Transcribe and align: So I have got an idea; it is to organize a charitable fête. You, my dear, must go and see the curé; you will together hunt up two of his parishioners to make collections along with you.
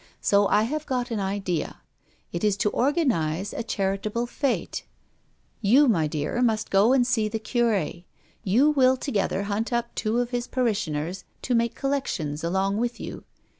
So 0.19 0.47
I 0.47 0.63
have 0.63 0.87
got 0.87 1.11
an 1.11 1.19
idea; 1.19 1.79
it 2.31 2.43
is 2.43 2.57
to 2.57 2.71
organize 2.71 3.53
a 3.53 3.61
charitable 3.61 4.25
fête. 4.25 4.81
You, 5.61 5.87
my 5.87 6.07
dear, 6.07 6.41
must 6.41 6.71
go 6.71 6.91
and 6.91 7.05
see 7.05 7.27
the 7.27 7.39
curé; 7.39 8.05
you 8.43 8.71
will 8.71 8.97
together 8.97 9.43
hunt 9.43 9.71
up 9.71 9.93
two 9.93 10.17
of 10.19 10.31
his 10.31 10.47
parishioners 10.47 11.23
to 11.43 11.53
make 11.53 11.75
collections 11.75 12.43
along 12.43 12.77
with 12.77 12.99
you. 12.99 13.25